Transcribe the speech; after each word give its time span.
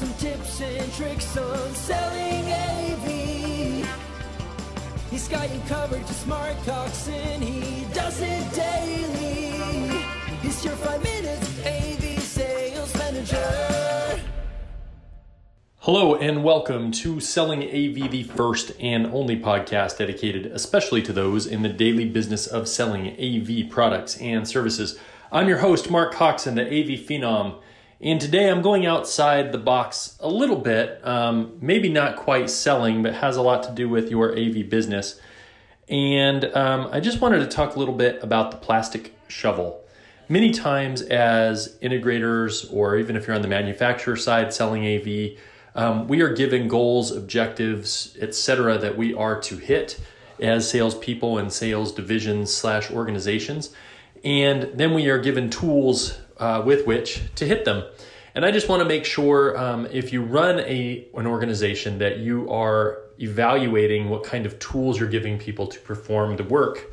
some 0.00 0.14
tips 0.14 0.62
and 0.62 0.90
tricks 0.94 1.36
on 1.36 1.74
selling 1.74 2.50
AV. 2.50 3.86
He's 5.10 5.28
got 5.28 5.52
you 5.52 5.60
covered 5.68 6.06
to 6.06 6.14
smart 6.14 6.56
talks 6.64 7.06
and 7.06 7.44
he 7.44 7.84
does 7.92 8.18
it 8.22 8.50
daily. 8.54 10.00
He's 10.40 10.64
your 10.64 10.74
five 10.76 11.04
minutes 11.04 11.66
AV 11.66 12.18
sales 12.18 12.96
manager. 12.96 14.22
Hello 15.80 16.14
and 16.14 16.42
welcome 16.42 16.92
to 16.92 17.20
Selling 17.20 17.62
AV, 17.62 18.10
the 18.10 18.22
first 18.22 18.72
and 18.80 19.04
only 19.08 19.38
podcast 19.38 19.98
dedicated 19.98 20.46
especially 20.46 21.02
to 21.02 21.12
those 21.12 21.46
in 21.46 21.60
the 21.60 21.68
daily 21.68 22.06
business 22.06 22.46
of 22.46 22.68
selling 22.68 23.08
AV 23.20 23.68
products 23.68 24.16
and 24.16 24.48
services. 24.48 24.98
I'm 25.30 25.46
your 25.46 25.58
host, 25.58 25.90
Mark 25.90 26.14
Coxon, 26.14 26.54
the 26.54 26.62
AV 26.66 26.98
Phenom 27.00 27.60
and 28.02 28.20
today 28.20 28.48
I'm 28.48 28.62
going 28.62 28.86
outside 28.86 29.52
the 29.52 29.58
box 29.58 30.16
a 30.20 30.28
little 30.28 30.56
bit, 30.56 31.00
um, 31.06 31.58
maybe 31.60 31.90
not 31.90 32.16
quite 32.16 32.48
selling, 32.48 33.02
but 33.02 33.14
has 33.14 33.36
a 33.36 33.42
lot 33.42 33.62
to 33.64 33.72
do 33.72 33.88
with 33.88 34.10
your 34.10 34.32
AV 34.32 34.68
business. 34.70 35.20
And 35.88 36.44
um, 36.56 36.88
I 36.92 37.00
just 37.00 37.20
wanted 37.20 37.40
to 37.40 37.46
talk 37.46 37.76
a 37.76 37.78
little 37.78 37.94
bit 37.94 38.22
about 38.22 38.52
the 38.52 38.56
plastic 38.56 39.14
shovel. 39.28 39.84
Many 40.30 40.50
times, 40.50 41.02
as 41.02 41.76
integrators, 41.82 42.72
or 42.72 42.96
even 42.96 43.16
if 43.16 43.26
you're 43.26 43.36
on 43.36 43.42
the 43.42 43.48
manufacturer 43.48 44.16
side 44.16 44.54
selling 44.54 44.86
AV, 44.86 45.38
um, 45.74 46.08
we 46.08 46.22
are 46.22 46.32
given 46.32 46.68
goals, 46.68 47.10
objectives, 47.10 48.16
etc., 48.20 48.78
that 48.78 48.96
we 48.96 49.12
are 49.12 49.40
to 49.40 49.56
hit 49.56 50.00
as 50.40 50.70
salespeople 50.70 51.36
and 51.36 51.52
sales 51.52 51.92
divisions 51.92 52.54
slash 52.54 52.90
organizations, 52.90 53.74
and 54.24 54.70
then 54.74 54.94
we 54.94 55.08
are 55.08 55.18
given 55.18 55.50
tools 55.50 56.18
uh, 56.40 56.62
with 56.64 56.86
which 56.86 57.22
to 57.36 57.46
hit 57.46 57.64
them. 57.64 57.84
And 58.34 58.44
I 58.44 58.50
just 58.50 58.68
want 58.68 58.80
to 58.80 58.88
make 58.88 59.04
sure 59.04 59.58
um, 59.58 59.86
if 59.90 60.12
you 60.12 60.22
run 60.22 60.60
a 60.60 61.06
an 61.14 61.26
organization 61.26 61.98
that 61.98 62.18
you 62.18 62.50
are 62.50 62.98
evaluating 63.18 64.08
what 64.08 64.24
kind 64.24 64.46
of 64.46 64.58
tools 64.58 64.98
you're 64.98 65.08
giving 65.08 65.38
people 65.38 65.66
to 65.66 65.78
perform 65.80 66.36
the 66.36 66.44
work 66.44 66.92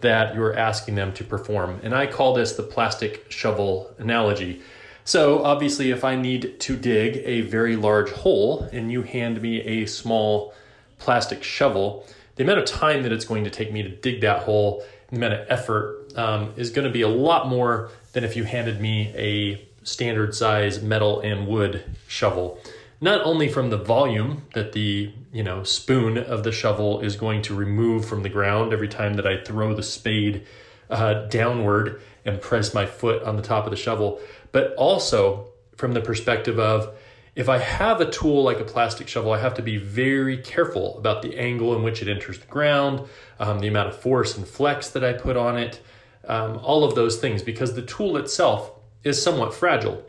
that 0.00 0.34
you're 0.34 0.56
asking 0.56 0.94
them 0.94 1.12
to 1.12 1.24
perform. 1.24 1.80
And 1.82 1.94
I 1.94 2.06
call 2.06 2.34
this 2.34 2.52
the 2.52 2.62
plastic 2.62 3.30
shovel 3.30 3.94
analogy. 3.98 4.60
So 5.04 5.42
obviously, 5.42 5.90
if 5.90 6.04
I 6.04 6.16
need 6.16 6.60
to 6.60 6.76
dig 6.76 7.22
a 7.24 7.40
very 7.42 7.76
large 7.76 8.10
hole 8.10 8.68
and 8.72 8.92
you 8.92 9.02
hand 9.02 9.40
me 9.40 9.60
a 9.62 9.86
small 9.86 10.54
plastic 10.98 11.42
shovel, 11.42 12.06
the 12.38 12.44
amount 12.44 12.60
of 12.60 12.64
time 12.64 13.02
that 13.02 13.12
it's 13.12 13.24
going 13.24 13.44
to 13.44 13.50
take 13.50 13.72
me 13.72 13.82
to 13.82 13.88
dig 13.88 14.20
that 14.20 14.44
hole, 14.44 14.84
the 15.10 15.16
amount 15.16 15.34
of 15.34 15.46
effort 15.50 16.12
um, 16.16 16.54
is 16.56 16.70
going 16.70 16.86
to 16.86 16.90
be 16.90 17.02
a 17.02 17.08
lot 17.08 17.48
more 17.48 17.90
than 18.12 18.22
if 18.22 18.36
you 18.36 18.44
handed 18.44 18.80
me 18.80 19.12
a 19.16 19.68
standard 19.82 20.34
size 20.34 20.80
metal 20.80 21.20
and 21.20 21.48
wood 21.48 21.84
shovel. 22.06 22.60
Not 23.00 23.22
only 23.24 23.48
from 23.48 23.70
the 23.70 23.76
volume 23.76 24.42
that 24.54 24.72
the 24.72 25.12
you 25.32 25.42
know 25.42 25.64
spoon 25.64 26.16
of 26.16 26.44
the 26.44 26.52
shovel 26.52 27.00
is 27.00 27.16
going 27.16 27.42
to 27.42 27.54
remove 27.54 28.06
from 28.06 28.22
the 28.22 28.28
ground 28.28 28.72
every 28.72 28.88
time 28.88 29.14
that 29.14 29.26
I 29.26 29.42
throw 29.42 29.74
the 29.74 29.82
spade 29.82 30.46
uh, 30.90 31.26
downward 31.26 32.00
and 32.24 32.40
press 32.40 32.72
my 32.72 32.86
foot 32.86 33.22
on 33.24 33.36
the 33.36 33.42
top 33.42 33.64
of 33.64 33.70
the 33.70 33.76
shovel, 33.76 34.20
but 34.52 34.74
also 34.76 35.48
from 35.76 35.92
the 35.92 36.00
perspective 36.00 36.58
of 36.60 36.94
if 37.38 37.48
I 37.48 37.58
have 37.58 38.00
a 38.00 38.10
tool 38.10 38.42
like 38.42 38.58
a 38.58 38.64
plastic 38.64 39.06
shovel, 39.06 39.32
I 39.32 39.38
have 39.38 39.54
to 39.54 39.62
be 39.62 39.76
very 39.76 40.38
careful 40.38 40.98
about 40.98 41.22
the 41.22 41.38
angle 41.38 41.72
in 41.76 41.84
which 41.84 42.02
it 42.02 42.08
enters 42.08 42.40
the 42.40 42.48
ground, 42.48 43.08
um, 43.38 43.60
the 43.60 43.68
amount 43.68 43.90
of 43.90 43.96
force 43.96 44.36
and 44.36 44.44
flex 44.44 44.90
that 44.90 45.04
I 45.04 45.12
put 45.12 45.36
on 45.36 45.56
it, 45.56 45.80
um, 46.26 46.58
all 46.64 46.82
of 46.82 46.96
those 46.96 47.20
things, 47.20 47.44
because 47.44 47.76
the 47.76 47.82
tool 47.82 48.16
itself 48.16 48.72
is 49.04 49.22
somewhat 49.22 49.54
fragile. 49.54 50.04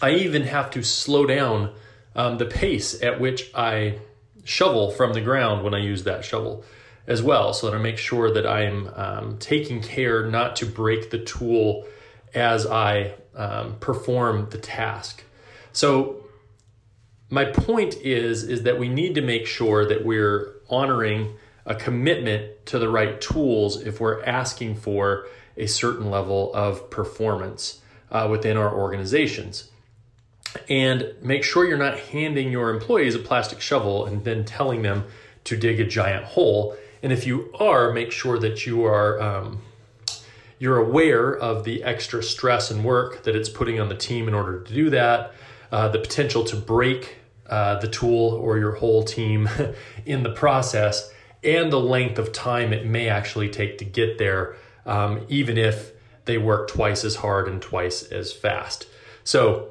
I 0.00 0.10
even 0.10 0.44
have 0.44 0.70
to 0.70 0.84
slow 0.84 1.26
down 1.26 1.74
um, 2.14 2.38
the 2.38 2.46
pace 2.46 3.02
at 3.02 3.18
which 3.18 3.50
I 3.56 3.98
shovel 4.44 4.92
from 4.92 5.14
the 5.14 5.20
ground 5.20 5.64
when 5.64 5.74
I 5.74 5.78
use 5.78 6.04
that 6.04 6.24
shovel 6.24 6.64
as 7.08 7.24
well, 7.24 7.52
so 7.52 7.68
that 7.68 7.76
I 7.76 7.80
make 7.80 7.98
sure 7.98 8.30
that 8.30 8.46
I'm 8.46 8.88
um, 8.94 9.38
taking 9.38 9.82
care 9.82 10.30
not 10.30 10.54
to 10.56 10.66
break 10.66 11.10
the 11.10 11.18
tool 11.18 11.88
as 12.32 12.68
I 12.68 13.14
um, 13.34 13.78
perform 13.80 14.46
the 14.50 14.58
task. 14.58 15.24
So 15.72 16.21
my 17.32 17.46
point 17.46 17.96
is 18.02 18.44
is 18.44 18.64
that 18.64 18.78
we 18.78 18.90
need 18.90 19.14
to 19.14 19.22
make 19.22 19.46
sure 19.46 19.86
that 19.86 20.04
we're 20.04 20.52
honoring 20.68 21.34
a 21.64 21.74
commitment 21.74 22.66
to 22.66 22.78
the 22.78 22.90
right 22.90 23.22
tools 23.22 23.80
if 23.80 24.00
we're 24.00 24.22
asking 24.24 24.74
for 24.74 25.26
a 25.56 25.66
certain 25.66 26.10
level 26.10 26.52
of 26.52 26.90
performance 26.90 27.80
uh, 28.10 28.28
within 28.30 28.58
our 28.58 28.74
organizations. 28.74 29.70
And 30.68 31.14
make 31.22 31.42
sure 31.42 31.66
you're 31.66 31.78
not 31.78 31.98
handing 31.98 32.52
your 32.52 32.68
employees 32.68 33.14
a 33.14 33.18
plastic 33.18 33.62
shovel 33.62 34.04
and 34.04 34.22
then 34.24 34.44
telling 34.44 34.82
them 34.82 35.04
to 35.44 35.56
dig 35.56 35.80
a 35.80 35.86
giant 35.86 36.26
hole. 36.26 36.76
And 37.02 37.14
if 37.14 37.26
you 37.26 37.50
are, 37.58 37.94
make 37.94 38.12
sure 38.12 38.38
that 38.40 38.66
you 38.66 38.84
are 38.84 39.18
um, 39.22 39.62
you're 40.58 40.76
aware 40.76 41.34
of 41.34 41.64
the 41.64 41.82
extra 41.82 42.22
stress 42.22 42.70
and 42.70 42.84
work 42.84 43.22
that 43.22 43.34
it's 43.34 43.48
putting 43.48 43.80
on 43.80 43.88
the 43.88 43.96
team 43.96 44.28
in 44.28 44.34
order 44.34 44.60
to 44.60 44.74
do 44.74 44.90
that, 44.90 45.32
uh, 45.72 45.88
the 45.88 45.98
potential 45.98 46.44
to 46.44 46.56
break 46.56 47.16
uh, 47.48 47.78
the 47.80 47.88
tool 47.88 48.32
or 48.32 48.58
your 48.58 48.72
whole 48.72 49.02
team 49.02 49.48
in 50.06 50.22
the 50.22 50.30
process, 50.30 51.12
and 51.42 51.72
the 51.72 51.80
length 51.80 52.18
of 52.18 52.32
time 52.32 52.72
it 52.72 52.86
may 52.86 53.08
actually 53.08 53.48
take 53.48 53.78
to 53.78 53.84
get 53.84 54.18
there, 54.18 54.56
um, 54.86 55.24
even 55.28 55.58
if 55.58 55.92
they 56.24 56.38
work 56.38 56.68
twice 56.68 57.04
as 57.04 57.16
hard 57.16 57.48
and 57.48 57.60
twice 57.60 58.04
as 58.04 58.32
fast. 58.32 58.86
So, 59.24 59.68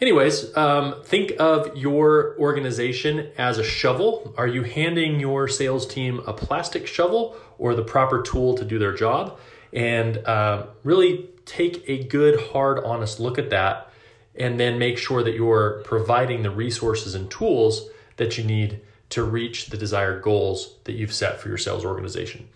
anyways, 0.00 0.56
um, 0.56 1.02
think 1.02 1.32
of 1.38 1.76
your 1.76 2.38
organization 2.38 3.30
as 3.38 3.58
a 3.58 3.64
shovel. 3.64 4.34
Are 4.36 4.46
you 4.46 4.62
handing 4.62 5.20
your 5.20 5.48
sales 5.48 5.86
team 5.86 6.20
a 6.26 6.32
plastic 6.32 6.86
shovel 6.86 7.36
or 7.58 7.74
the 7.74 7.82
proper 7.82 8.22
tool 8.22 8.54
to 8.56 8.64
do 8.64 8.78
their 8.78 8.94
job? 8.94 9.38
And 9.72 10.18
uh, 10.18 10.66
really 10.84 11.30
take 11.46 11.88
a 11.88 12.04
good, 12.04 12.40
hard, 12.52 12.84
honest 12.84 13.18
look 13.20 13.38
at 13.38 13.50
that, 13.50 13.90
and 14.36 14.58
then 14.58 14.78
make 14.78 14.98
sure 14.98 15.22
that 15.22 15.34
you're 15.34 15.82
providing 15.84 16.42
the 16.42 16.50
resources 16.50 17.14
and 17.14 17.30
tools 17.30 17.88
that 18.16 18.36
you 18.38 18.44
need 18.44 18.80
to 19.10 19.22
reach 19.22 19.66
the 19.66 19.76
desired 19.76 20.22
goals 20.22 20.76
that 20.84 20.92
you've 20.92 21.12
set 21.12 21.40
for 21.40 21.48
your 21.48 21.58
sales 21.58 21.84
organization. 21.84 22.48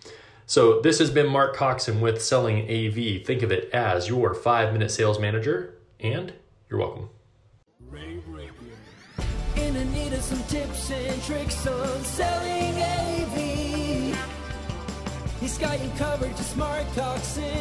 So, 0.45 0.81
this 0.81 0.97
has 0.97 1.11
been 1.11 1.27
Mark 1.27 1.55
Coxon 1.55 2.01
with 2.01 2.21
Selling 2.21 2.63
AV. 2.63 3.23
Think 3.23 3.43
of 3.43 3.51
it 3.51 3.69
as 3.71 4.09
your 4.09 4.33
five 4.33 4.73
minute 4.73 4.89
sales 4.89 5.19
manager, 5.19 5.75
and 5.99 6.33
you're 6.69 6.79
welcome. 6.79 7.09
In 9.55 9.73
the 9.75 9.85
need 9.85 10.13
of 10.13 10.21
some 10.21 10.41
tips 10.43 10.89
and 10.89 11.23
tricks 11.23 11.67
on 11.67 12.03
selling 12.03 12.81
AV. 12.81 14.17
He's 15.39 15.57
got 15.57 15.79
you 15.81 15.89
covered, 15.97 16.35
just 16.35 16.57
Mark 16.57 16.85
Coxon. 16.95 17.58